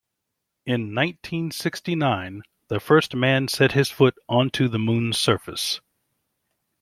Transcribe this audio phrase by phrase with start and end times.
[0.65, 5.79] In nineteen-sixty-nine the first man set his foot onto the moon's surface.